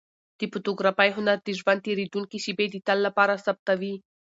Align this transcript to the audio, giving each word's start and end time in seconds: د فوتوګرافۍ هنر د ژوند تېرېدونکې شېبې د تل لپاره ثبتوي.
د 0.39 0.41
فوتوګرافۍ 0.51 1.09
هنر 1.17 1.37
د 1.43 1.49
ژوند 1.59 1.83
تېرېدونکې 1.87 2.37
شېبې 2.43 2.67
د 2.71 2.75
تل 2.87 2.97
لپاره 3.07 3.41
ثبتوي. 3.45 3.95